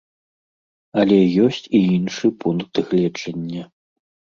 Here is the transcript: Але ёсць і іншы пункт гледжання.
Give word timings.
Але 1.01 1.19
ёсць 1.49 1.63
і 1.67 1.79
іншы 2.01 2.27
пункт 2.43 2.85
гледжання. 2.91 3.73